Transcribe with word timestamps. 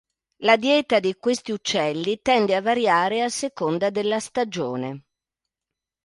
La 0.37 0.55
dieta 0.55 0.99
di 0.99 1.13
questi 1.13 1.51
uccelli 1.51 2.21
tende 2.23 2.55
a 2.55 2.61
variare 2.63 3.21
a 3.21 3.29
seconda 3.29 3.91
della 3.91 4.19
stagione. 4.19 5.03